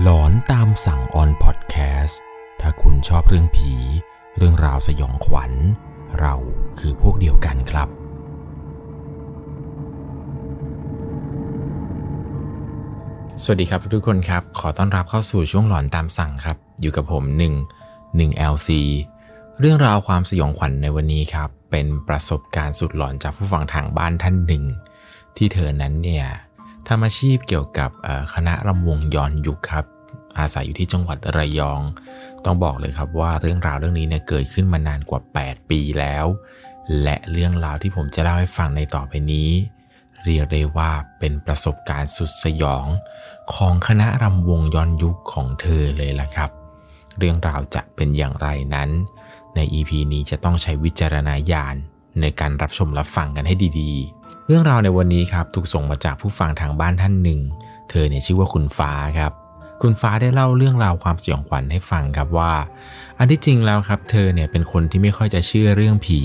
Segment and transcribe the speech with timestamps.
[0.00, 2.20] หลอนตามสั่งออนพอดแคสต์
[2.60, 3.74] ถ้าคุณชอบเรื่องผี
[4.36, 5.52] เรื่องราวสยองขวัญ
[6.20, 6.34] เรา
[6.78, 7.88] คือพวกเดียวกันครับ
[13.42, 17.24] สวัสดีครับทุกคนครับ ขอต้อนรับเข้าสู่ช่วงหลอนตามสั่งครับ อยู่กับผม
[17.80, 18.70] 1 1 LC
[19.60, 24.64] เรื่องราวความสยองขวัญในวันนี้ครับ เป็นประสบการณ์สุดหลอนจากผู้ฟังทางบ้านท่านหนึ่ง
[25.36, 26.26] ที่เธอนั้นเนี่ย
[26.88, 27.90] ทำอาชีพเกี่ยวกับ
[28.34, 29.84] คณะรำวงย้อนยุคครับ
[30.38, 31.80] อาศัยอยู่ที่จังหวัดระยอง
[32.44, 36.26] ต้องบอกเลยครับว่าเรื่องราวเรื่องนี้เนี่ยเกิดขึ้นมานานกว่า 8 ปีแล้ว
[37.02, 39.50] และเรื่องราวที่ผมจะเล่าให้ฟังในต่อไปนี้
[40.24, 42.86] เรียกได้ว่าเป็นประสบการณ์สุดสยอง
[43.54, 46.50] ของคณะรำวงย้อนยุคของเธอเลยล่ะครับ
[47.18, 48.90] เรื่องราวจะเป็นอย่างไรนั้น
[49.54, 51.76] ใน EP นี้จะต้องใช้วิจารณญาณ
[52.20, 54.21] ในการรับชมรับฟังกันให้ดีๆ
[54.54, 57.40] รื่องราวในวันนี้ครับถูกส่งมาจากผู้ฟังทางบ้านท่านหนึ่ง
[57.90, 59.32] เธอเนี่ยชื่อว่าคุณฟ้าครับ
[59.82, 62.52] คุณฟ้าได้เล่าเรื่องราวความสยองขวัญให้ฟังครับว่า
[63.18, 66.20] อันที่จริงแล้วครับ เธอเนี่ยเป็นคนที่ไม่ค่อยจะเชื่อเรื่องผี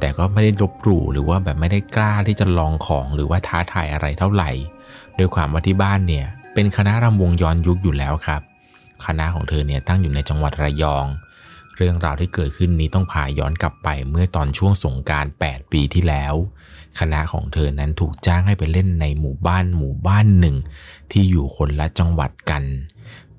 [0.00, 4.50] แต่ก็ไม่ได้ลบหลู่หรือว่าแบบไม่ได้กล้าที่จะลองของหรือว่าท้าทายอะไรเท่าไหร่
[5.16, 8.42] โดยความว่าที่บ้านเนี่ยเป็นคณะรำวงย้อนยุคอยู่แล้วครับ
[9.06, 11.06] คณะของเธอเนี่ยตั้งอยู่ในจังหวัดระยอง
[11.78, 16.34] เรื่องราวที่เกิดขึ้นนี้ต้องพาย้อนกลับไปเมื่อตอนช่วงสงการ 8 ปีที่แล้ว
[17.00, 20.56] คณะของเธอนั้นถูกจ้างให้ไปเล่นในหมู่บ้านหมู่บ้านหนึ่ง
[21.12, 22.64] ที่อยู่คนละจังหวัดกัน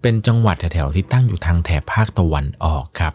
[0.01, 3.13] เป็นจังหวัดแถวๆที่ตั้งอยู่ทางแถบภาคตะวันออกครับ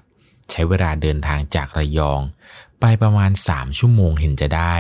[0.51, 2.21] ใช้เวลาเดินทางจากระยอง
[2.81, 4.77] ไปประมาณ 3 ชั่วโมงเห็นจะได้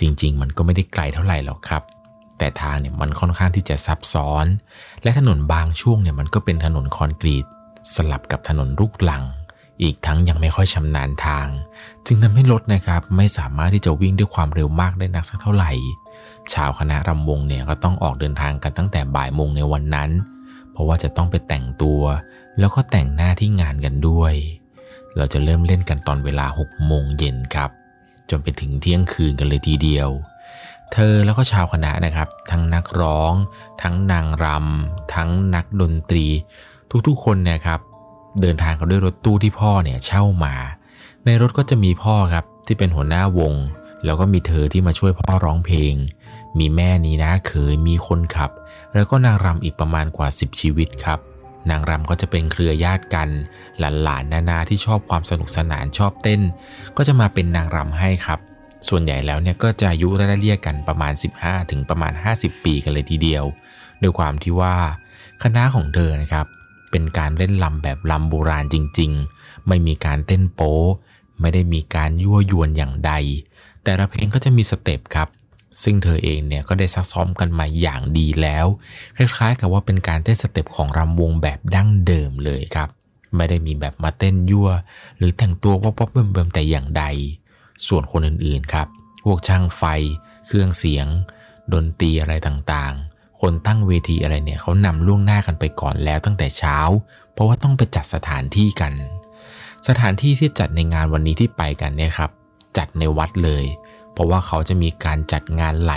[0.00, 1.82] จริงๆ มันก็ไม่ได้ไกลเท่าไหร่หรอกครับ
[2.38, 4.46] แต่ทางเนี่ยมันค่อนข้างที่จะซับซ้อน
[5.02, 7.46] และถนนบางช่วงเนี่ยมันก็เป็นถนนคอนกรีต
[7.94, 9.24] สลับกับถนนลูกหลัง
[9.82, 11.46] อีกทั้งยังไม่ค่อยชำนาญทาง
[12.06, 15.72] จึงทำให้รถนะครับไม่สามารถที่จะวิ่งด้วยความเร็วมากได้นักสักเท่าไหร่
[16.52, 20.10] ชาวคณะรำวงเนี่ยก็ต้องออกเดินทางกันตั้งแต่บ่ายโมงในวันนั้น
[20.72, 22.02] เพราะว่าจะต้องไปแต่งตัว
[22.58, 24.34] แล้วก็แต่งหน้าที่งานกันด้วย
[25.16, 27.70] เราจะเริ่มเล่นกันตอนเวลา6โมงเย็นครับ
[28.30, 30.08] จนไปถึงเที่ยงคืนกันเลยทีเดียว
[30.92, 33.32] เธอแล้วก็ชาวคณะนะครับ ทั้งนักร้อง
[33.82, 36.26] ทั้งนางรำทั้งนักดนตรี
[37.06, 37.80] ทุกๆคนเนี่ยครับ
[38.40, 40.54] เดินทางกันด้วยรถตู้ที่พ่อเนี่ยเช่ามา
[41.24, 43.54] ในรถก็จะมีพ่อครับที่เป็นหัวหน้าวง
[44.04, 45.94] แล้วก็มีเธอที่มาช่วยพ่อร้องเพลง
[46.58, 48.50] มีแม่นี้นะเคยมีคนขับ
[48.94, 51.18] แล้วก็นางรำอีกประมาณกว่า 10 ชีวิตครับ
[51.70, 53.28] นางรำก็จะเป็นเครือญาติกัน
[53.78, 56.40] หลานๆนานาที่ชอบความสนุกสนานชอบเต้น
[56.96, 58.40] ก็จะมาเป็นนางรำให้ครับ
[58.88, 63.44] ส่วนใหญ่แล้วเนี่ยก็จะอายุไล่เรียงกันประมาณ 15 ถึงประมาณ 50 ปีกันเลยทีเดียว
[64.02, 64.76] ด้วยความที่ว่า
[65.42, 66.46] คณะของเธอนะครับ
[66.96, 70.76] เป็นการเล่นรำแบบรำโบราณจริง ๆ ไม่มีการเต้นโป๊
[71.40, 73.12] ไม่ได้มีการยั่วยวนอย่างใด
[73.82, 75.28] แต่ละเพลงก็จะมี step ครับ
[75.82, 78.66] ซึ่งเธอเองเนี่ยก็ได้ซักซ้อมกันมาอย่างดีแล้ว
[79.16, 82.88] คล้ายๆกับว่าเป็นการเต้น step ของรำวงแบบดั้งเดิมเลยครับ
[83.36, 84.68] ไม่ได้มีแบบมาเต้นยั่ว
[85.16, 87.04] หรือแต่งตัวว่าป๊อปเบิ่มๆแต่อย่างใด
[87.86, 88.88] ส่วนคนอื่นๆครับ
[89.24, 89.82] พวกช่างไฟ
[90.46, 91.06] เครื่องเสียง
[91.72, 96.78] ดนตรีอะไรต่างๆ คนตั้งเวทีอะไรเนี่ยเขานำล่วงหน้ากันไปก่อนแล้วตั้งแต่เช้า
[97.32, 98.92] เพราะว่าต้องไปจัดสถานที่กัน
[99.88, 102.30] สถานที่ที่จัดในงานวันนี้ที่ไปกันเนี่ยครับ
[102.76, 103.64] จัดในวัดเลย
[104.12, 105.94] เพราะว่าเขาจะมีการจัดงานไหล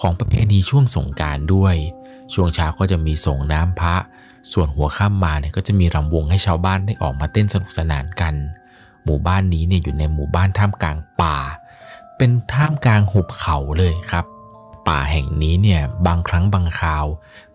[0.00, 1.74] ของประเพณีช่วงสงการด้วย
[2.34, 3.96] ช่วงเช้าก็จะมีส่งน้ำพระ
[4.52, 8.34] ส่วนหัวค่ำมาเนี่ยก็จะมีรำวงให้ชาวบ้านได้ออกมาเต้นสนุกสนานกัน
[9.04, 11.36] หมู่บ้านนี้เนี่ยอยู่ในหมู่บ้านท่ามกลางป่า
[12.16, 14.24] เป็นท่ามกลางหุบเขาเลยครับ
[14.88, 17.06] ป่าแห่งนี้เนี่ยบางครั้งบางคราว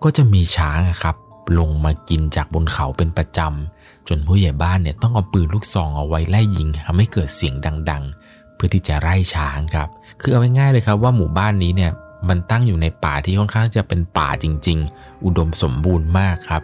[0.03, 1.15] ก็จะมีช้างครับ
[1.59, 7.53] ลงมากินจากบนเขาเป็นประจำจนผู้ใหญ่บ้านเนี่ยต้องเอาปืนลูกซองเอาไว้ไล่ยิงทำให้เกิดเสียง
[7.89, 9.89] ดัง ๆ เพื่อที่จะไล่ช้างครับ
[10.21, 11.91] คือเอาง่ายๆเลยครับว่าหมู่บ้านนี้เนี่ย
[12.29, 16.61] มันตั้งอยู่ในป่าที่ค่อนข้างจะเป็นป่าจริง ๆ อุดมสมบูรณ์มากครับ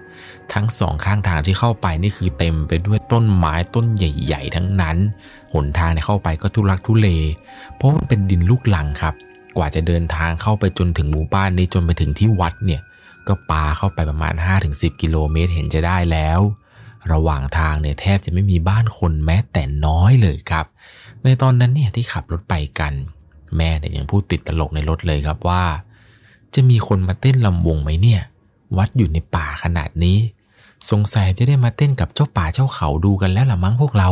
[0.54, 4.98] ทั้งสองข้างทางที่เข้าไปนี่คือเต็มไปด้วยต้นไม้ต้นใหญ่ ๆ ทั้งนั้น
[5.54, 7.08] หนทางเนี่ยเข้าไปก็ทุลักทุเล
[7.76, 9.16] เพราะมันเป็นดินลูกหลังครับ
[9.58, 12.82] กว่าจะเดินทางเข้าไปจนถึงหมู่บ้านนี้จนไปถึงที่วัดเนี่ย
[13.28, 14.36] ก็ปาเข้าไปประมาณ
[14.68, 16.40] 5-10 กิโลเมตรเห็นจะได้แล้ว
[17.12, 20.66] ระหว่างทางเนี่ยแทบจะไม่มีบ้านคนแม้แต่น้อยเลยครับ
[21.24, 22.94] ในตอนนั้นเนี่ยที่ขับรถไปกัน
[23.58, 25.64] แม่เนี่ยยังพูดติดตลกในรถเลยครับว่า
[26.54, 28.22] จะมีคนมาเต้นลำวงไหมเนี่ย
[28.78, 30.18] วัดอยู่ในป่าขนาดนี้
[30.92, 34.10] สงสัยจะได้มาเต้นกับเจ้าป่าเจ้าเขาดูกันแล้วละมั้งพวกเรา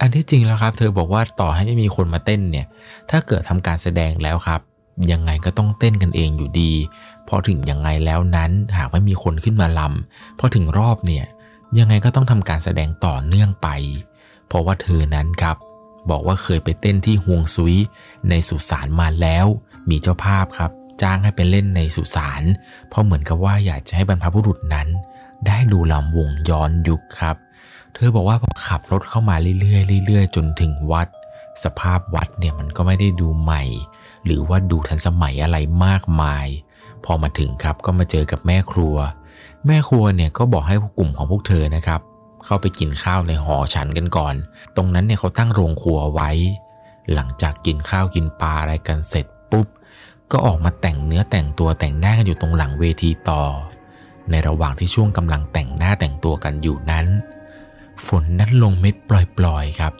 [0.00, 2.66] อันที่จริงแล้วครับ เธอบอกว่าต่อให้ไม่มีคนมาเต้นเนี่ย
[3.10, 4.60] ถ้าเกิดทำการแสดงแล้วครับ
[5.12, 6.72] ยังไงก็ต้องเต้นกันเองอยู่ดี
[7.28, 11.24] พอถึงยังไงแล้วนั้นหากไม่มีคนขึ้นมาลำพอถึงรอบเนี่ย
[11.78, 13.68] ยังไงก็ต้องทำการแสดงต่อเนื่องไป
[14.46, 15.56] เพราะว่าเธอนั้นครับ
[16.10, 17.76] บอกว่าเคยไปเต้นที่ฮวงซุย
[18.30, 19.46] ในสุสานมาแล้ว
[19.90, 20.70] มีเจ้าภาพครับ
[21.02, 22.42] จ้างให้ไปเล่นในสุสาน
[22.88, 24.88] เพราะเหมือนกับว่าอยากจะให้บรรพบุรุษนั้น
[25.46, 27.36] ได้ดูลำวงย้อนยุคครับ
[28.00, 31.08] เธอบอกว่าพอขับรถเข้ามาเรื่อยๆเรื่อยๆ จนถึงวัด
[31.64, 33.62] สภาพวัดเนี่ยมันก็ไม่ได้ดูใหม่
[34.24, 36.46] หรือว่าดูทันสมัยอะไรมากมาย
[37.04, 38.96] พอมาถึงครับก็มาเจอกับแม่ครัว
[39.66, 42.00] แม่ครัวเนี่ยก็บอกให้กลุ่มของพวกเธอนะครับ
[42.44, 44.34] เข้าไปกินข้าวในหอฉันกันก่อน
[44.76, 46.30] ตรงนั้นเนี่ยเขาตั้งโรงครัวไว้
[47.14, 49.66] หลังจากกินข้าวกินปลาอะไรกันเสร็จปุ๊บ
[50.32, 53.42] ก็ออกมาแต่งเนื้อแต่งตัวแต่งหน้ากันอยู่ตรงหลังเวทีต่อ
[54.30, 57.06] ในระหว่างที่ช่วงกำลังแต่งหน้าแต่งตัวกันอยู่นั้น
[58.06, 59.10] ฝนนั้นลงเม็ดป
[59.44, 59.92] ล่อยๆครับ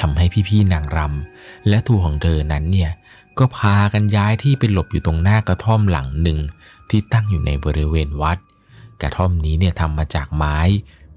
[0.00, 2.90] ทำให้พี่ๆนางรำและตัวของเธอนั้นเนี่ย
[3.38, 6.38] ก็พากันย้ายที่ไปหลบอยู่ตรงหน้ากระท่อมหลังหนึ่ง
[6.90, 8.38] ที่ตั้งอยู่ในบริเวณวัด
[9.02, 10.58] กระท่อมนี้เนี่ยทำมาจากไม้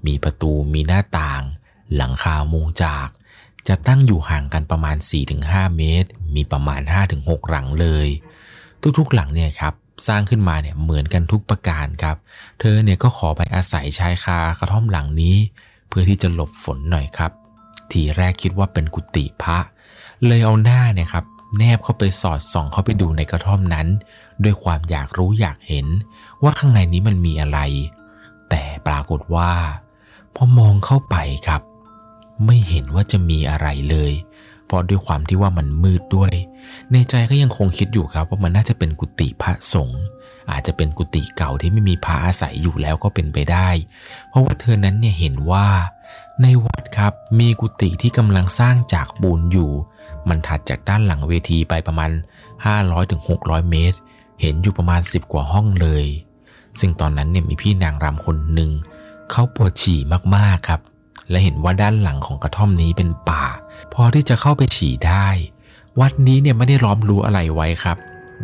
[0.06, 1.42] มีประตูมีหน้าต่าง
[1.96, 3.08] หลังคามุงจาก
[3.68, 4.96] จะตั้งอยู่ห่างกันประมาณ
[5.36, 6.80] 4-5 เมตร มีประมาณ
[7.16, 8.08] 5-6 หลังเลย
[8.98, 9.74] ทุกๆหลังเนี่ยครับ
[10.06, 12.16] สร้างขึ้นมาเนี่ยเหมือนกันทุกประการครับ
[12.60, 15.36] เธอเนี่ยก็ขอไปอาศัยชายคากระท่อมหลังนี้
[15.88, 17.32] เพื่อที่จะหลบฝนหน่อยครับ
[17.90, 19.58] ทีแรกคิดว่าเป็นกุฏิพระ
[20.26, 21.24] เลยเอาหน้าเนี่ยครับ
[21.58, 23.86] แนบเข้าไปสอดส่องเข้าไปดูในกระท่อมนั้น
[24.44, 25.86] ด้วยความอยากรู้อยากเห็น
[26.42, 27.58] ว่าข้างในนี้มันมีอะไร
[28.50, 29.52] แต่ปรากฏว่า
[30.34, 31.62] พอมองเข้าไปครับ
[32.46, 34.12] ไม่เห็นว่าจะมีอะไรเลย
[34.68, 36.32] เพราะด้วยความที่ว่ามันมืดด้วย
[36.92, 40.02] ในใจก็ยังคงคิดอยู่ครับว่ามันน่าจะเป็นกุฏิพระสงฆ์
[40.50, 43.68] อาจจะเป็นกุฏิเก่าที่ไม่มีพระอาศัยอยู่แล้วก็เป็นไปได้
[44.28, 45.66] เพราะว่าเธอนั้นเนี่ยเห็นว่า
[46.42, 49.70] ในวัดครับมีกุฏิที่กำลังสร้างจากปูนอยู่
[50.28, 52.10] มันถัดจากด้านหลังเวทีไปประมาณ
[52.90, 53.98] 500-600 เมตร
[54.40, 56.06] เห็นอยู่ประมาณ 10 กว่าห้องเลย
[56.80, 58.70] ซึ่งตอนนั้นเนี่ยมีพี่นางรำคนหนึ่ง
[59.30, 59.98] เขาปวดฉี่
[60.36, 60.80] มากๆครับ
[61.30, 63.44] และเห็นว่าด้านหลังของกระท่อมนี้เป็นป่า
[63.94, 65.28] พอที่จะเข้าไปฉี่ได้
[66.00, 67.98] วัดนี้เนี่ยไม่ได้ล้อมรั้วอะไรไว้ครับ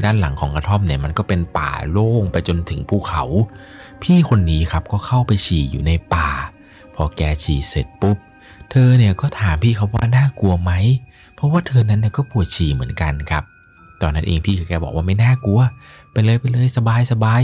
[0.04, 3.24] ด้านหลังของกระท่อมเนี่ยมันก็เป็นป่าโล่งไปจนถึงภูเขา
[4.02, 6.28] พี่คนนี้ครับก็เข้าไปฉี่อยู่ในป่า
[6.94, 8.16] พอแกฉี่เสร็จปุ๊บ
[8.70, 10.72] เธอเนี่ยก็ถามพี่เขาว่าน่ากลัวไหม
[11.34, 13.44] เพราะว่าเธอนั้นเนี่ยก็ปวดฉี่เหมือนกันครับ
[14.02, 15.60] ตอนนั้นเองพี่กับแกบอกว่าไม่น่ากลัว
[16.12, 17.42] ไปเลยไปเลยสบายสบาย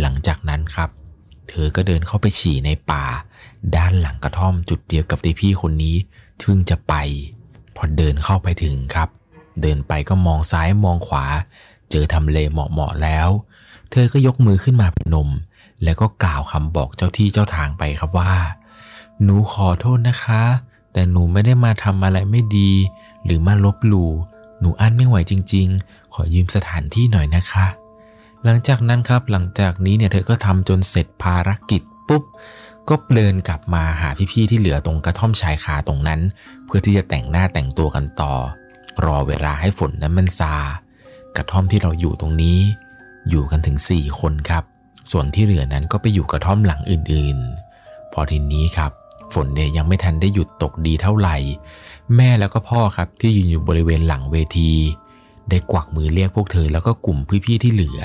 [0.00, 0.90] หลังจากนั้นครับ
[1.48, 3.04] เธอก็เดินเข้าไปฉี่ในป่า
[3.76, 5.96] ด้านหลังกระท่อมจุดเดียวกับที่พี่คนนี้
[6.38, 6.94] เพิ่งจะไป
[7.76, 9.08] พอเดินเข้าไปถึงครับ
[9.62, 11.24] เดินไปก็มองซ้ายมองขวา
[11.90, 13.28] เจอทำเลเหมาะๆแล้ว
[13.90, 15.28] เธอก็ยกมือขึ้นมาเป็นนม
[15.84, 18.34] แล้วก็กล่าวคำบอกเจ้าที่เจ้าทางไปครับว่า
[19.22, 20.42] หนูขอโทษนะคะ
[20.92, 22.70] แต่หนูไม่ได้มาทำอะไรไม่ดี
[23.24, 24.10] หรือมาลบหลู่
[24.60, 27.66] หนูอั้นไม่ไหวจริง ๆ ขอยืมสถานที่หน่อยนะคะ
[28.44, 32.22] หลังจากนั้นครับหลังจากนี้เนี่ยเธอก็ทำจนเสร็จภารกิจปุ๊บ
[32.88, 36.20] ก็เดินกลับมาหาพี่ๆที่เหลือตรงกระท่อมชายคาตรงนั้น
[36.66, 38.34] เพื่อที่จะแต่งหน้าแต่งตัวกันต่อ
[39.04, 40.54] รอเวลาให้ฝนนั้นมันซา
[41.36, 42.58] กระท่อมที่เราอยู่ตรงนี้
[43.28, 44.64] อยู่กันถึง 4 คนครับ
[45.10, 48.92] ส่วนที่เหลือนั้นก็ไปอยู่กระท่อมหลังอื่นๆ พอทีนี้ครับ
[49.34, 51.36] ฝนเนี่ยยังไม่ทันได้หยุดตกดีเท่าไหร่
[52.16, 54.72] แม่แล้วก็พ่อครับที่ยืนอยู่บริเวณหลังเวที
[55.50, 58.00] ได้กวักมือเรียกพวกเธอแล้วก็กลุ่มพี่ๆที่เหลือ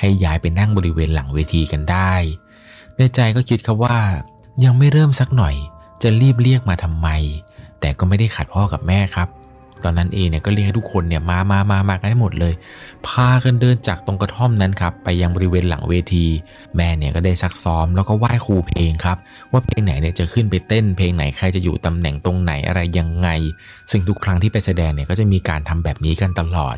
[0.00, 2.12] ให้ย้ายไปนั่งบริเวณหลังเวทีกันได้
[2.98, 3.98] ในใจก็คิดครับว่า
[4.64, 5.54] ยังไม่เริ่มสักหน่อย
[6.02, 7.08] จะรีบเรียกมาทำไม
[7.80, 9.28] แต่ก็ไม่ได้ขัดพ่อกับแม่ครับ
[9.84, 12.54] ตอนนั้นเองเนี่ยก็เรียกให้ทุกคนเนี่ยมามามามากันให้หมดเลย
[13.06, 16.26] พากันเดินจากตรงกระท่อมนั้นครับไปยังบริเวณหลังเวที
[16.76, 19.18] แม่เนี่ยก็ได้ซักซ้อมแล้วก็ไหว้ครูเพลงครับ
[19.52, 23.28] ว่าเพลงไหนเนี่ยจะขึ้นไปเต้น เพลงไหนใครจะอยู่ตำแหน่งตรงไหนอะไรยังไง
[23.90, 26.76] ซึ่งทุกครั้งที่ไปแสดงเนี่ยก็จะมีการทำแบบนี้กันตลอด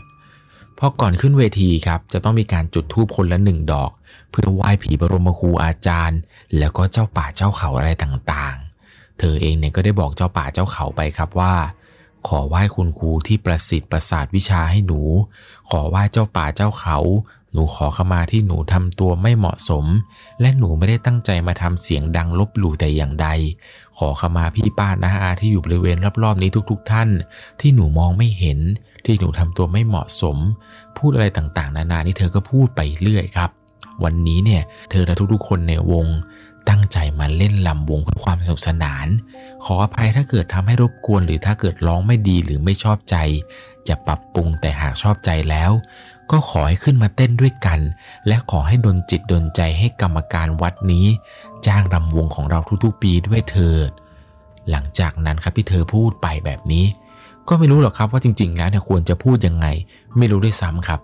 [0.80, 3.90] พอก่อนขึ้นเวทีครับจะต้องมีการจุดธูปคนละหนึ่งดอก
[4.30, 6.20] เพื่อไหว้ผีบรมครูอาจารย์
[6.58, 11.54] แล้วก็เจ้าป่าเจ้าเขาอะไรต่างๆ เธอเองเนี่ยก็ได้บอกเจ้าป่าเจ้าเขาไปครับว่า
[12.28, 15.00] ขอไหว้คุณครูที่ประสิทธิ์ประสาทวิชาให้หนู
[15.70, 16.98] ขอไหว้เจ้าป่าเจ้าเขา
[17.52, 19.84] หนูขอขมาที่หนูทำตัวไม่เหมาะสม
[20.40, 23.28] และหนูไม่ได้ตั้งใจมาทำเสียงดังลบหลู่แต่อย่างใด
[23.98, 27.08] ขอขมาพี่ป้านาอาที่อยู่บริเวณรอบๆนี้ทุก ๆ ท่าน
[27.60, 28.58] ที่หนูมองไม่เห็น
[29.04, 30.36] ที่หนูทำตัวไม่เหมาะสม
[30.96, 33.50] พูดอะไรต่างๆ นานานี่เธอก็พูดไปเรื่อยครับ
[34.04, 36.06] วันนี้เนี่ยเธอและทุกๆ คนในวง
[36.68, 39.06] ตั้งใจมาเล่นลำวงเพื่อความสนุกสนาน
[39.64, 43.16] ขออภัยถ้าเกิดทำให้รบกวน หรือถ้าเกิดร้องไม่ดีหรือไม่ชอบใจ
[43.88, 45.70] จะปรับปรุงแต่หากชอบใจแล้ว
[46.30, 47.80] ก็ขอให้ขึ้นมาเต้นด้วยกัน
[48.26, 51.06] และขอให้ดนจิตดนใจให้กรรมการวัดนี้
[51.66, 53.90] จ้างรำวงของเราทุกๆ ปีด้วยเถิด
[54.70, 56.84] หลังจากนั้นครับที่เธอพูดไปแบบนี้
[57.50, 59.66] ก็ไม่รู้หรอกครับว่าจริง ๆ แล้วเนี่ยควรจะพูดยังไง
[60.18, 61.00] ไม่รู้ด้วยซ้ำครับ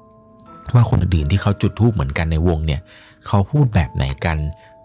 [0.74, 2.80] ว่าคนอื่นที่เขาจุดทูบเหมือนกันในวงเนี่ย
[3.26, 4.38] เขาพูดแบบไหนกัน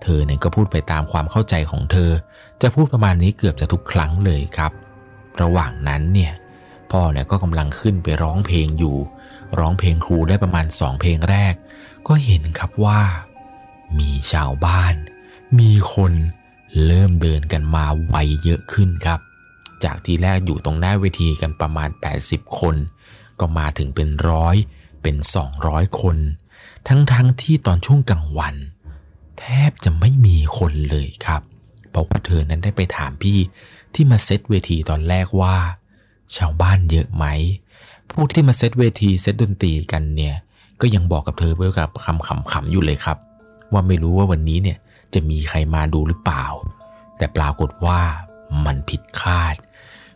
[0.04, 2.12] เธอเนี่ยก็พูดไปตามความเข้าใจของเธอ
[2.62, 4.72] จะพูดประมาณนี้เกือบจะทุกครั้งเลยครับ
[5.42, 6.34] ระหว่างนั้นเนี่ย
[6.92, 8.98] พ่อเนี่ยก็กำลังขึ้นไปร้องเพลงอยู่
[9.60, 11.54] ร้องเพลงครูได้ประมาณสองเพลงแรก
[12.08, 13.02] ก็เห็นครับว่า
[14.00, 14.94] มีชาวบ้าน
[15.60, 16.14] มีคน
[16.86, 19.20] เริ่มเดินกันมาไวเยอะขึ้นครับ
[19.86, 21.90] จากที่แรกอยู่ตรงหน้าเวทีกันประมาณ
[22.24, 22.76] 80 คน
[23.40, 24.56] ก็มาถึงเป็นร้อย
[25.02, 25.16] เป็น
[25.58, 26.18] 200 คน
[26.88, 28.56] ทั้งๆทที่ตอนช่วงกลางวัน
[29.40, 31.42] แทบจะไม่มีคนเลยครับ
[31.90, 33.40] เพราะว่าเธอนั้นได้ไปถามพี่
[33.94, 35.56] ที่มาเซตเวทีตอนแรกว่า
[36.38, 37.26] ชาวบ้านเยอะไหม
[38.12, 40.36] ผู้ที่มาเซตเวทีเซตดนตรีกันเนี่ย
[40.82, 43.18] ก็ยังบอกกับเธอเพื่อกับคำขำๆอยู่เลยครับ
[43.72, 44.78] ว่าไม่รู้ว่าวันนี้เนี่ย
[45.14, 46.46] จะมีใครมาดูหรือเปล่า
[47.18, 48.02] แต่ปรากฏว่า
[48.66, 49.56] มันผิดคาด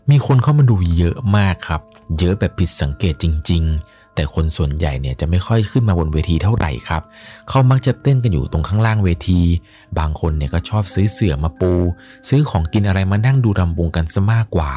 [0.09, 1.81] มีคนเข้ามาดูเยอะมากครับ
[2.19, 7.01] เยอะแบบผิดสังเกตจริง ๆ แต่คนส่วนใหญ่เนี่ยจะไม่ค่อยขึ้นมาบนเวทีเท่าไหร่ครับ
[7.49, 9.41] เขามักจะเต้นกันอยู่ตรงข้างล่างเวที
[9.99, 11.73] บางคนเนี่ยก็ชอบซื้อเสื่อมาปู
[12.29, 14.71] ซื้อของกินอะไรมานั่งดูรำวงกันซะมากกว่า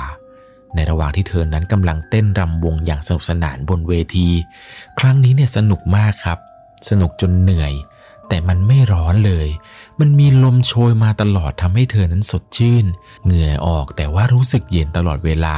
[0.75, 4.29] ในระหว่างที่เธอนั้นกำลังเต้นรำวงอย่างสนุกสนานบนเวที
[4.99, 6.39] ครั้งนี้เนี่ยสนุกมากครับ
[6.89, 7.73] สนุกจนเหนื่อย
[8.29, 9.49] แต่มันไม่ร้อนเลย
[10.01, 12.85] มันมีลมโชยมาตลอดทำให้เธอนั้นสดชื่น
[13.25, 15.57] เหงื่อออกแต่ว่ารู้สึกเย็นตลอดเวลา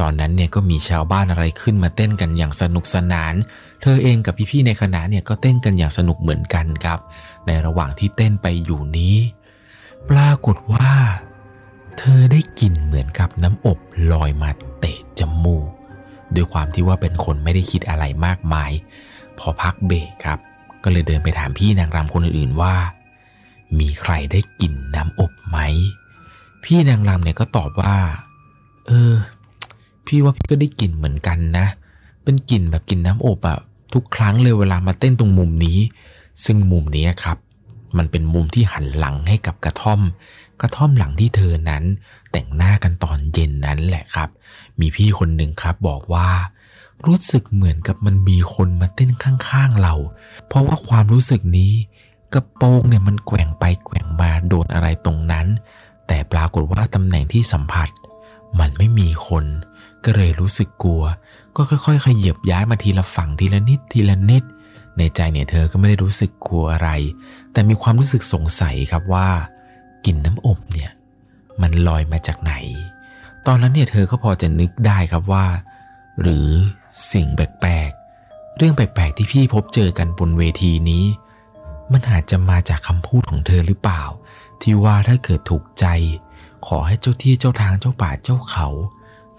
[0.00, 3.34] ตอนนั้นเนี่ยก็มีชาวบ้านอะไรขึ้นมาเต้นกันอย่างสนุกสนาน
[3.82, 6.98] เธอเองกับพี่ๆในคณะเนี่ยก็เต้นกันอย่างสนุกเหมือนกันครับ
[7.46, 9.16] ในระหว่างที่เต้นไปอยู่นี้
[10.10, 10.90] ปรากฏว่า
[11.98, 13.78] เธอได้กลิ่นเหมือนกับน้ำอบ
[14.12, 15.68] ลอยมาเตะจมูก
[16.34, 18.70] ด้วยความที่ว่าเป็นคนไม่ได้คิดอะไรมากมาย
[19.38, 20.38] พอพักเบรกครับ
[20.84, 22.74] ก็เลยเดินไปถามพี่นางรำคนอื่นๆว่า
[23.78, 25.58] มีใครได้กลิ่นน้ำอบไหม
[26.64, 27.96] พี่นางรำเนี่ยก็ตอบว่า
[28.86, 29.12] เออ
[30.06, 31.66] พี่ว่าพี่ก็ได้กลิ่นเหมือนกันนะ
[32.24, 33.58] เป็นกลิ่นแบบกลิ่นน้ำอบอะ
[33.94, 35.78] ทุกครั้งเลยเวลามาเต้นตรงมุมนี้
[36.44, 37.38] ซึ่งมุมนี้ครับ
[37.96, 40.00] มันเป็นมุมที่หันหลังให้กับกระท่อม
[40.60, 41.84] กระท่อมหลังที่เธอนั้น
[42.32, 44.28] แต่งหน้ากันตอนเย็นนั้นแหละครับ
[44.80, 46.28] มีพี่คนหนึ่งครับบอกว่า
[47.06, 49.94] รู้สึกเหมือนกับมันมีคนมาเต้นข้างๆเรา
[50.46, 51.72] เพราะว่าความรู้สึกนี้
[52.34, 55.46] กระโปรงเนี่ยมันแกว่งไปแกว่งมาโดนอะไรตรงนั้น
[56.06, 57.88] แต่ปรากฏว่าตำแหน่งที่สัมผัส
[58.58, 59.44] มันไม่มีคน
[60.04, 61.02] ก็เลยรู้สึกกลัว
[61.56, 64.44] ก็ค่อยๆขยับย้ายมาทีละฝั่งทีละนิดทีละนิด
[64.98, 66.90] ในใจเนี่ยเธอก็ไม่ได้รู้สึกกลัวอะไร
[67.52, 69.28] แต่มีความรู้สึกสงสัยครับว่า
[70.04, 70.90] กลิ่นน้ำอบเนี่ย
[71.60, 72.54] มันลอยมาจากไหน
[73.46, 75.46] ตอนนั้นเนี่ยเธอก็พอจะนึกได้ครับว่า
[76.22, 76.48] หรือ
[77.12, 81.04] สิ่งแปลกๆเรื่องแปลกๆที่พี่พบเจอกันบนเวทีนี้
[81.92, 84.02] มันอาจจะมาจากคำพูดของเธอหรือเปล่า
[84.62, 85.86] ที่ว่าถ้าเกิดถูกใจ
[86.66, 88.68] ขอให้เจ้าที่เจ้าทางเจ้าป่าเจ้าเขา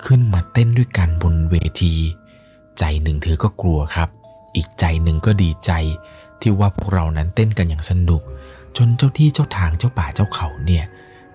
[0.06, 1.96] ขึ้นมาเต้นด้วยกันบนเวที
[2.80, 4.10] ใจหนึ่งเธอก็กลัวครับ
[4.56, 5.72] อีกใจหนึ่งก็ดีใจ
[6.42, 8.22] ที่ว่าพวกเรานั้นเต้นกันอย่างสนุก
[8.78, 10.86] จนเจ้าที่เจ้าทางเจ้าป่าเจ้าเขาเนี่ย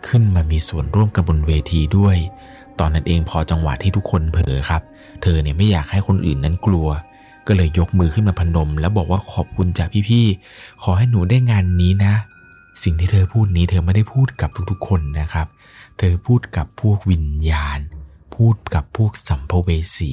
[0.06, 2.16] ขึ้นมามีส่วนร่วมกันบนเวทีด้วย
[2.78, 4.83] ตอนนั้นเองพอจังหวะที่ทุกคนเผลอครับ
[5.23, 6.88] เธอเนี่ยไม่อยากให้คนอื่นนั้นกลัว
[7.47, 12.15] ก็เลยยกมือขึ้นมาพนม แล้วบอกว่าขอบคุณจากพี่ๆ ขอให้หนูได้งานนี้นะ
[12.83, 15.47] สิ่งที่เธอพูดนี้เธอไม่ได้พูดกับทุกๆคนนะครับ
[15.99, 17.79] เธอพูดกับพวกวิญญาณ
[18.35, 20.13] พูดกับพวกสัมภเวสี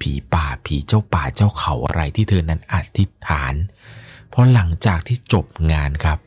[0.00, 3.54] ผีป่าผีเจ้าป่าเจ้าเขาอะไรที่เธอนั้นอธิษฐาน
[4.30, 6.18] เพราะหลังจากที่จบงานครับ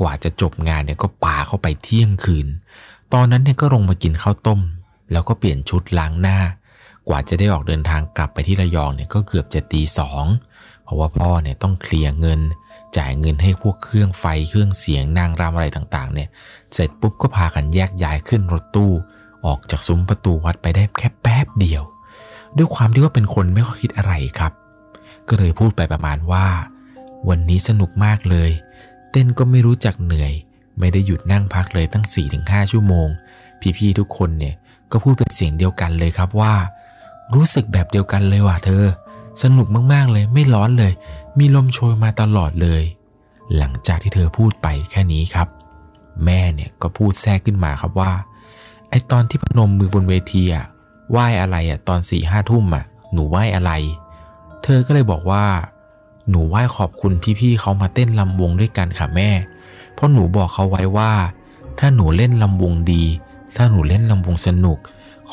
[0.00, 2.46] กว่าจะจบงานเนี่ยก็ป่าเข้าไปเที่ยงคืน
[3.12, 4.60] ตอนนั้นเนี่ยก็ลงมากินข้าวต้ม
[5.12, 6.38] แล้วก็เปลี่ยนชุดล้างหน้า
[7.08, 10.24] กว่าจะได้ออกเดินทางกลับไปที่ระยองเนี่ยก็เกือบจะตีสอง
[10.84, 12.40] เพราะว่าพ่อเนี่ยต้องเคลียร์เงิน
[12.96, 16.28] จ่ายเงินให้พวกเครื่องไฟเครื่องเสียงนางรำอะไรต่างๆ เนี่ย
[16.74, 18.92] เสร็จปุ๊บก็พากันแยกย้ายขึ้นรถตู้
[19.46, 21.82] ออกจากซุ้มประตูวัดไปได้แค่แป๊บเดียว
[22.56, 24.52] ด้วยความที่ว่าเป็นคนไม่ค่อยคิดอะไรครับ
[25.28, 26.46] ก็เลยพูดไปประมาณว่า
[27.28, 28.50] วันนี้สนุกมากเลย
[29.10, 30.32] เต้นก็ไม่รู้จักเหนื่อย
[30.78, 32.04] ไม่ได้หยุดนั่งพักเลยตั้ง
[32.38, 33.08] 4-5 ชั่วโมง
[33.78, 34.54] พี่ๆทุกคนเนี่ย
[34.92, 36.54] ก็พูดเป็นเสียงเดียวกันเลยครับว่า
[37.34, 38.84] รู้สึกแบบเดียวกันเลยว่ะเธอ
[39.42, 40.92] สนุกมากๆเลยไม่ร้อนเลย
[41.38, 42.82] มีลมโชยมาตลอดเลย
[43.56, 45.48] หลังจากที่เธอพูดไปแค่นี้ครับ
[46.24, 48.12] แม่เนี่ยก็พูดแทรกขึ้นมาครับว่า
[48.90, 50.66] ไอตอนที่พนมมือบนเวทีอะ
[51.10, 53.72] ไหว้อะไรอะตอนสี่ห้าทุ่มอะหนูไหว้อะไร
[54.62, 55.44] เธอก็เลยบอกว่า
[56.30, 59.30] หนูไหว้ขอบคุณพี่ๆเขามาเต้นลำวงด้วยกันค่ะแม่
[59.94, 61.12] เพราะหนูบอกเขาไว้ว่า
[61.78, 63.04] ถ้าหนูเล่นลำวงดี
[63.56, 64.78] ถ้าหนูเล่นลำวงสนุก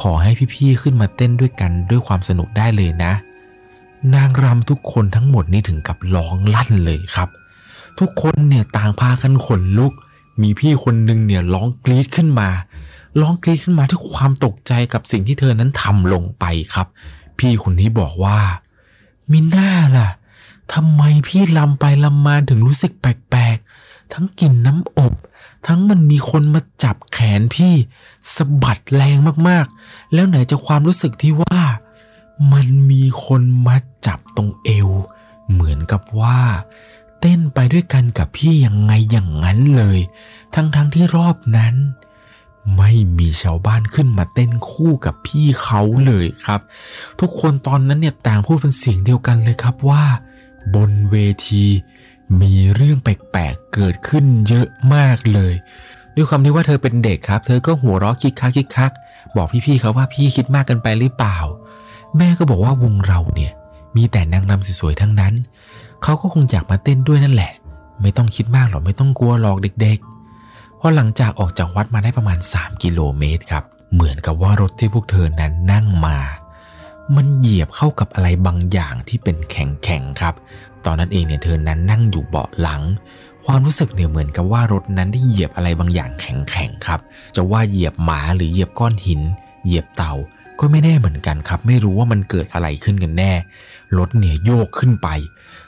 [0.02, 3.14] ขอให้พี่ๆขึ้นมาเต้นด้วยกันด้วยความสนุกได้เลยนะ
[4.16, 7.30] นางรำทุกคนทั้งหมดนี่ถึงกับร้องลั่นเลยครับ
[8.00, 9.94] ทุกคนเนี่ยต่างพากันขนลุก
[10.42, 12.50] มีพี่คนหนึ่งเนี่ยร้องกรี๊ดขึ้นมา
[13.22, 16.88] ร้องกรี๊ดขึ้นมาด้วยความตกใจกับสิ่งที่เธอนั้นทำลงไปครับ
[17.40, 18.40] พี่คนนี้บอกว่า
[19.32, 20.10] มิน่าล่ะ
[20.74, 23.45] ทำไมพี่ลำไปลำมาถึงรู้สึกแปลก
[24.14, 25.14] ทั้งกลิ่นน้ำอบ
[25.68, 27.74] ทั้งมันมีคนมาจับแขนพี่
[28.36, 29.18] สะบัดแรง
[29.50, 31.62] มากๆ แล้วไหนจะความรู้สึกที่ว่า
[32.54, 34.90] มันมีคนมาจับตรงเอว
[35.52, 36.40] เหมือนกับว่า
[37.20, 40.00] เต้นไปด้วยกันกับพี่ยังไงอย่างนั้นเลย
[40.54, 41.76] ทั้งๆทที่รอบนั้น
[42.78, 46.62] ไม่มีชาวบ้านขึ้นมาเต้นคู่กับพี่เขาเลยครับ
[47.20, 50.04] ทุกคนตอนนั้นเนี่ยต่างพูดเป็นเสียงเดียวกันเลยครับว่า
[50.76, 51.16] บนเว
[51.48, 51.66] ที
[52.42, 55.54] มีเรื่องแปลกๆเกิดขึ้นเยอะมากเลย
[56.16, 58.92] ด้วยความที่ว่าเธอเป็นเด็กครับ เธอก็หัวเราะคิกคักคิกคัก
[59.36, 61.38] บอกพี่ๆเขาว่าพี่คิดมากกันไปหรือเปล่า
[62.18, 63.52] แม่ก็บอกว่าวงเราเนี่ย
[63.96, 65.34] มีแต่นางรำสวยๆทั้งนั้น
[66.04, 67.54] เขาก็คงอยากมาเต้นด้วยนั่นแหละ
[68.02, 73.64] ไม่ต้องคิดมากหรอกไม่ต้องกลัวหรอกเด็กๆพอหลังจากออกจากวัดมาได้ประมาณ 3 กิโลเมตรครับ
[73.94, 76.18] เหมือนกับว่ารถที่พวกเธอนั้นนั่งมา
[77.16, 80.36] มันเหยียบเข้ากับอะไรบางอย่างที่เป็นแข็งๆครับ
[80.86, 82.82] ตอนนั้นเองเนี่ยเธอนั้นนั่งอยู่เบาะหลัง
[83.46, 87.00] ความรู้สึกเนี่ยเหมือนกับว่ารถนั้นได้เหยียบอะไรบางอย่างแข็งๆครับ
[87.36, 89.22] จะว่าเหยียบหมาหรือเหยียบก้อนหิน
[89.66, 90.14] เหยียบเต่า
[90.60, 93.32] ก็ไม่แน่เหมือนกันครับ ไม่รู้ว่ามันเกิดอะไรขึ้นกันแน่
[93.98, 95.08] รถเนี่ยโยกขึ้นไป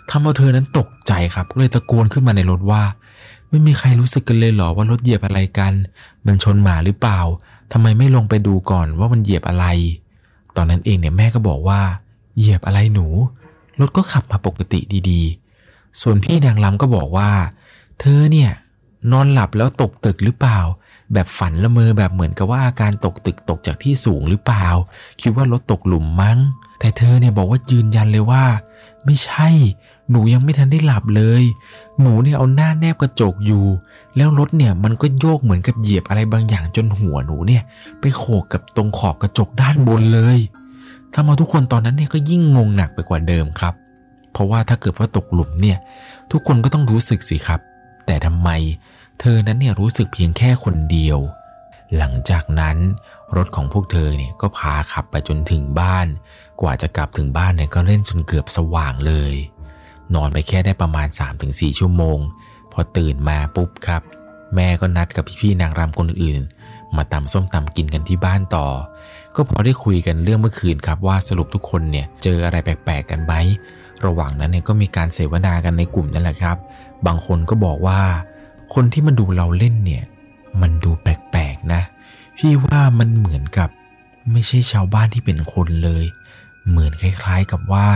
[0.10, 2.82] ทำเอาเธอนั้นตกใจครับก็เลยตะโกนขึ้นมาในรถว่า
[3.50, 5.74] ไม่มีใครรู้สึกกันเลยเหรอว่ารถเหยียบอะไรกัน
[6.26, 7.20] มันชนหมาหรือเปล่า
[7.72, 9.66] ทำไมไม่ลงไปดูก่อนว่ามันเหยียบอะไร
[10.56, 11.80] ตอนนั้นเองเนี่ยแม่ก็บอกว่า
[12.38, 13.08] เหยียบอะไรหนู
[13.80, 14.80] รถก็ขับมาปกติ
[15.10, 17.32] ดีๆ ส่วนพี่นางลำก็บอกว่า
[18.00, 18.52] เธอเนี่ย
[19.12, 20.60] นอนหลับแล้วตกตึกหรือเปล่า
[21.14, 24.68] แบบฝันละเมอแบบเหมือนกับว่าอาการตกตึกตกจากที่สูงหรือเปล่า
[25.22, 26.38] คิดว่ารถตกหลุมมั้ง
[26.80, 28.44] แต่เธอเนี่ยบอกว่ายืนยันเลยว่า
[29.06, 29.50] ไม่ใช่
[30.10, 31.44] หนูยังไม่ทันได้หลับเลย
[32.02, 33.66] หนูเนี่ยเอาหน้าแนบกระจกอยู่
[34.16, 37.64] แล้วรถเนี่ยมันก็โยกเหมือนกับเหยียบอะไรบางอย่างจนหัวหนูเนี่ย
[38.00, 40.38] ไปโขกกับตรงขอบกระจกด้านบนเลย
[41.14, 43.74] ทำเอาทุกคนตอนนั้นเนี่ยก็ยิ่งงงหนักไปกว่าเดิมครับ
[44.32, 45.78] เพราะว่าถ้าเกิดว่าตกหลุมเนี่ย
[46.32, 47.60] ทุกคนก็ต้องรู้สึกสิครับ
[48.06, 48.50] แต่ทำไม
[49.20, 51.20] เธอนั้นเนี่ยรู้สึกเพียงแค่คนเดียว
[51.98, 52.78] หลังจากนั้น
[53.36, 56.08] รถของพวกเธอเนี่ยก็พาขับไปจนถึงบ้าน
[56.62, 59.34] กว่าจะกลับถึงบ้านเนี่ยก็เล่นจนเกือบสว่างเลย
[60.14, 61.08] นอนไปแค่ได้ประมาณ
[61.44, 62.20] 3-4 ชั่วโมง
[62.72, 64.02] พอตื่นมาปุ๊บครับ
[64.56, 68.68] แม่ก็นัดกับพี่ๆนางรำคนอื่นๆมาตำส้มตำกินกันที่บ้านต่อ
[69.38, 73.34] ก็พอได้คุยกันเรื่องเมื่อคืนครับว่าสรุปทุกคนเนี่ยเจออะไรแปลกๆกันไหม
[74.06, 76.58] ระหว่างนั้นเนี่ยก็มีการเสวนากันในกลุ่มนั่นแหละครับ
[77.06, 78.02] บางคนก็บอกว่า
[78.74, 80.04] คนที่มาดูเราเล่นเนี่ย
[80.62, 81.82] มันดูแปลกๆนะ
[82.38, 83.70] พี่ว่ามันเหมือนกับ
[84.32, 86.06] ไม่ใช่ชาวบ้านที่เป็นคนเลย
[86.70, 87.88] เหมือนคล้ายๆกับว่า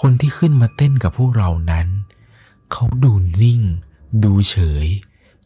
[0.00, 1.86] คนที่ขึ้นมาเต้นกับพวกเรานั้น
[2.72, 3.62] เขาดูนิ่ง
[4.24, 4.86] ดูเฉย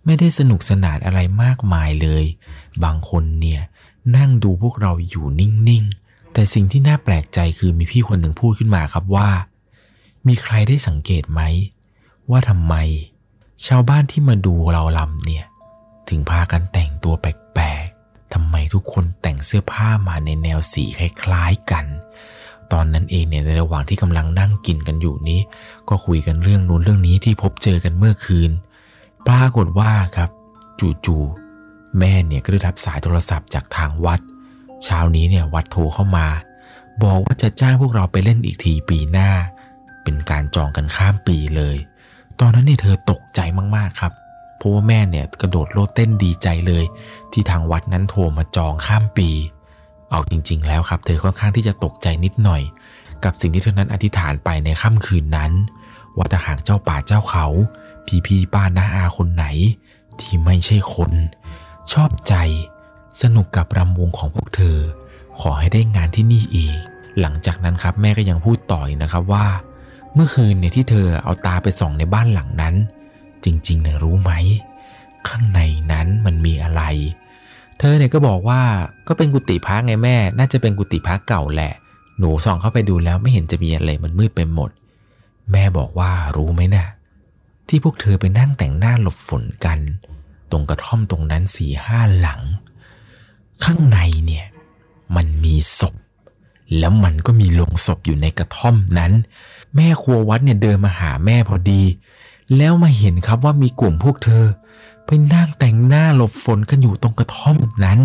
[0.04, 2.24] ไม่ได้สนุกสนานอะไรมากมายเลย
[2.84, 3.62] บางคนเนี่ย
[4.16, 9.28] นั่งดูพวกเราอยู่นิ่งๆ แต่สิ่งที่น่าแปลกใจคือมีพี่คนหนึ่งพูดขึ้นมาครับว่า
[10.26, 11.40] มีใครได้สังเกตไหม
[12.30, 12.74] ว่าทำไม
[13.66, 15.44] ชาวบ้านที่มาดูเราลำเนี่ย
[16.08, 21.84] ถึงพากันแต่งตัวแปลกๆทำไมทุกคนแต่งเสื้อผ้ามาในแนวสีคล้ายๆกัน
[22.72, 25.40] ตอนนั้นเองเนี่ยในระหว่างที่กำลังนั่งกินกันอยู่นี้
[25.88, 28.50] ก็คุยกันเรื่องนู้นเรื่องนี้ที่พบเจอกันเมื่อคืน
[29.28, 30.30] ปรากฏว่าครับ
[31.06, 31.45] จู่ๆ
[31.98, 34.20] แม่เนี่ยก็ได้รับสายโทรศัพท์จากทางวัด
[34.84, 36.26] เช้านี้เนี่ยวัดโทรเข้ามา
[37.02, 39.30] บอกว่าจะจ้างพวกเราไปเล่นอีกทีปีหน้า
[40.02, 41.76] เป็นการจองกันข้ามปีเลย
[42.40, 43.40] ตอนนั้นเนี่ยเธอตกใจ
[43.76, 44.12] มากๆครับ
[44.56, 46.84] เพราะว่าแม่เนี่ยกระโดดโลดเต้นดีใจเลย
[47.32, 49.28] ที่ทางวัดนั้นโทรมาจองข้ามปี
[50.10, 52.62] เอาจริง ๆ แล้วครับ เธอค่อนข้างที่จะตกใจนิดหน่อย
[53.24, 55.52] กับสิ่งที่เธอนั้นอธิษฐานไปในค่ำคืนนั้น
[56.16, 57.46] ว่าถ้าหากเจ้าป่าเจ้าเขา
[58.06, 59.46] พี่พี่ป้าน้าอาคนไหน
[60.20, 61.12] ที่ไม่ใช่คน
[61.92, 62.34] ชอบใจ
[63.22, 64.78] สนุกกับรำวงของพวกเธอ
[65.40, 66.78] ขอให้ได้งานที่นี่อีก
[67.20, 69.46] หลังจากนั้นครับแม่ก็ยังพูดต่อยนะครับว่า
[70.14, 72.74] เมื่อคืนเนี่ยที่เธอเอาตาไปส่องในบ้านหลังนั้น
[73.44, 74.32] จริงๆเนี่ยรู้ไหม
[75.28, 75.60] ข้างใน
[75.92, 76.82] นั้นมันมีอะไร
[77.78, 78.60] เธอเนี่ยก็บอกว่า
[79.08, 81.72] ก็เป็นกุฏิพักไงแม่ น่าจะเป็นกุฏิพักเก่าแหละ
[82.18, 84.70] หนูส่องเข้าไปดูแล้วไม่เห็นจะมีอะไรมันมืดไปหมด
[85.52, 86.86] แม่บอกว่ารู้ไหมนะ
[87.68, 89.78] ที่พวกเธอไปนั่งแต่งหน้าหลบฝนกัน
[90.50, 92.40] ตรงกระท่อมตรงนั้นสี่ห้าหลัง
[93.64, 94.46] ข้างในเนี่ย
[95.16, 95.94] มันมีศพ
[96.78, 99.12] แล้วมันก็มีลงศพอยู่ในกระท่อมนั้น
[99.76, 101.82] แม่ครัววัดเนี่ยเดินมาหาแม่พอดี
[102.56, 104.44] แล้วมาเห็นครับว่ามีกลุ่มพวกเธอ
[105.06, 107.98] ไปนั่งแต่งหน้าหลบฝนกันอยู่ตรงกระท่อมนั้น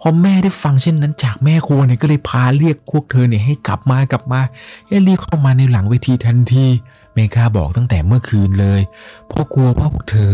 [0.00, 4.40] พอแม่ได้ฟังเช่นนั้นจากแม่ครัวเนี่ยก็เลยพาเรียกพวกเธอเนี่ยให้กลับมากลับมา
[4.86, 6.66] ให้รีบเข้ามาในหลังเวทีทันที
[7.14, 8.80] เมกาบอกตั้งแต่เมื่อคืนเลย
[9.28, 10.32] เพราะกลัวว่าพวกเธอ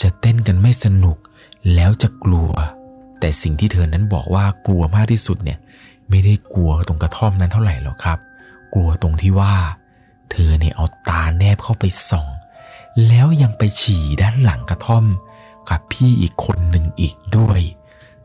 [0.00, 1.16] จะเต้นกันไม่สนุก
[1.74, 2.50] แล้วจะกลัว
[3.20, 5.58] แต่สิ่งที่เธอนั้นบอกว่ากลัวมากที่สุดเนี่ย
[6.08, 8.18] ไม่ได้กลัวตรงกระท่อมนั้นเท่าไหร่หรอกครับ
[8.74, 9.54] กลัวตรงที่ว่า
[10.30, 12.28] เธอเนี่ยเอาตาแนบเข้าไปส่อง
[13.08, 15.04] แล้วยังไปฉี่ด้านหลังกระท่อม
[15.70, 17.60] กับพี่อีกคนหนึ่งอีกด้วย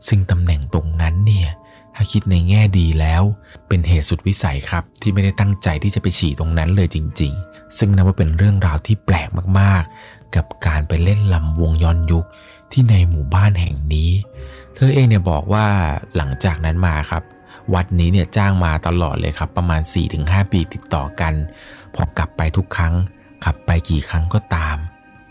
[0.08, 1.48] ซึ่งตำแหน่งตรงนั้นเนี่ย
[1.94, 3.22] ถ้าคิดในแง่ดีแล้ว
[3.68, 12.24] เป็นเหตุสุดวิสัยครับ ที่ไม่ได้ตั้งใจที่จะไปฉี่ตรงนั้นเลยจริง ๆ ซึ่งนับว่าเป็นเรื่องราวที่แปลกมากๆ กับการไปเล่นลำวงย้อนยุค
[12.72, 14.10] ที่ในหมู่บ้านแห่งนี้
[14.74, 15.66] เธอเองเนี่ยบอกว่า
[16.16, 17.22] หลังจากนั้นมาครับ
[17.74, 19.82] วัดนี้เนี่ยจ้างมาตลอดเลยครับ ประมาณ
[20.16, 21.34] 4-5 ปีติดต่อกัน
[21.94, 22.94] พอกลับไปทุกครั้ง
[23.44, 24.76] ขับไปกี่ครั้งก็ตาม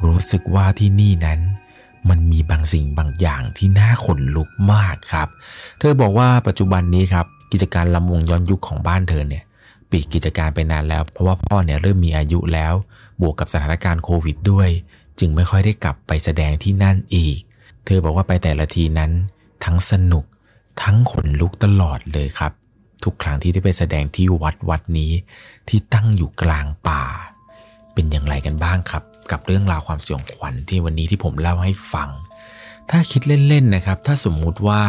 [0.05, 1.39] รู้สึกว่าที่นี่นั้น
[2.09, 5.27] มันมีบางสิ่งบางอย่างที่น่าขนลุกมากครับ
[5.79, 9.43] เธอบอกว่าปัจจุบันนี้ครับ กิจการลำวงย้อนยุคของบ้านเธอเนี่ย
[9.91, 12.73] ปิดกิจการไปนานแล้ว เพราะว่าพ่อเนี่ยเริ่มมีอายุแล้ว
[13.21, 14.69] บวกกับสถานการณ์โควิดด้วย
[15.21, 17.37] จึงไม่ค่อยได้กลับไปแสดงที่นั่นอีก
[17.85, 19.11] เธอบอกว่าไปแต่ละทีนั้น
[19.65, 20.25] ทั้งสนุก
[20.83, 22.51] ทั้งขนลุกตลอดเลยครับ
[23.03, 25.11] ทุกครั้งที่ได้ไปแสดงที่วัดวัดนี้
[25.69, 27.03] ที่ตั้งอยู่กลางป่า
[27.93, 32.09] เป็นอย่างไรกันบ้างครับ กับเรื่องราวความสยองขวัญที่วันนี้ที่ผมเล่าให้ฟัง
[32.89, 34.81] ถ้าคิดเล่นๆนะครับ ถ้าสมมุติว่า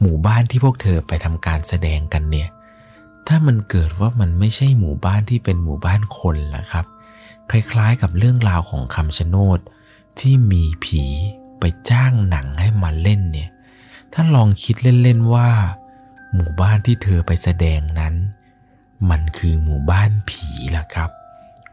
[0.00, 2.48] หมู่บ้านที่พวกเธอไปทำการแสดงกันเนี่ย
[3.28, 6.86] ถ้ามันเกิดว่ามันไม่ใช่หมู่บ้านที่เป็นหมู่บ้านคนล่ะครับ
[7.52, 9.58] คล้ายๆกับเรื่องราวของคำชะโนด
[10.20, 11.04] ที่มีผี
[11.58, 13.50] ไปจ้างหนังให้มาเล่นเนี่ย
[14.12, 15.50] ถ้าลองคิดเล่นๆว่า
[16.34, 18.14] หมู่บ้านที่เธอไปแสดงนั้น
[19.10, 21.10] มันคือหมู่บ้านผีล่ะครับ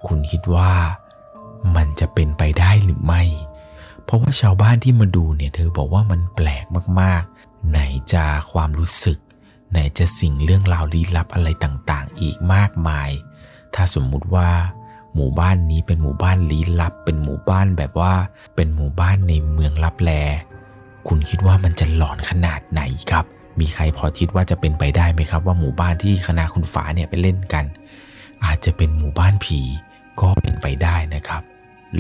[0.08, 0.74] คุณคิดว่า
[1.76, 3.24] มันจะเป็นไปได้หรือไม่
[4.04, 6.66] เพราะว่าชาวบ้านที่มาดูเนี่ยเธอบอกว่ามันแปลก
[7.02, 7.80] มากๆ ไหน
[8.14, 9.20] จะความรู้สึก
[9.72, 13.10] ไหนจะสิ่งเรื่องราวลี้ลับอะไรต่างๆ อีกมากมาย
[13.76, 14.50] ถ้าสมมุติว่า
[15.16, 18.14] หมู่บ้านนี้เป็นหมู่บ้านลี้ลับ เป็นหมู่บ้านแบบว่า
[18.56, 20.12] เป็นหมู่บ้านในเมืองลับแล
[21.08, 23.26] คุณคิดว่ามันจะหลอนขนาดไหนครับ
[23.60, 27.66] มีใครพอคิดว่าจะเป็นไปได้ไหมครับ ว่าหมู่บ้านที่คณะคุณฟ้าเนี่ยไปเล่นกัน
[28.46, 29.60] อาจจะเป็นหมู่บ้านผี
[30.22, 31.42] ก็เป็นไปได้นะครับ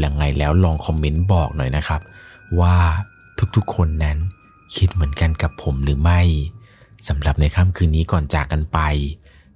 [0.04, 2.02] ยังไงแล้วลองคอมเมนต์บอกหน่อยนะครับ
[2.60, 2.76] ว่า
[3.56, 4.18] ทุกๆคนนั้น
[4.76, 6.22] คิดเหมือนกันกับผมหรือไม่
[7.08, 8.80] สำหรับในค่ำคืนนี้ก่อนจากกันไป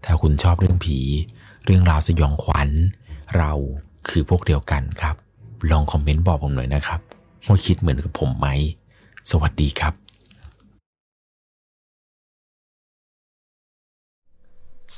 [0.05, 0.99] ถ้าคุณชอบเรื่องผี
[1.65, 2.69] เรื่องราวสยองขวัญ
[3.37, 3.51] เรา
[4.09, 5.15] คือพวกเดียวกันครับ
[5.71, 6.99] ลองคอมเมนต์บอกผมหน่อยนะครับ
[7.47, 8.47] ว่าคิดเหมือนกับผมไหม
[9.31, 9.93] สวัสดีครับ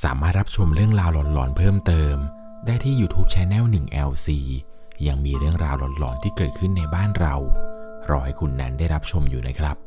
[0.02, 2.16] สามารถรับชมเรื่องราวหลอนๆเพิ่มเติม
[2.66, 4.28] ได้ที่ YouTube c h anel 1 LC
[5.06, 7.34] ยังมีเรื่องราวหลอนๆที่เกิดขึ้นในบ้านเรา
[8.10, 9.85] รอให้คุณนันได้รับชมอยู่นะครับ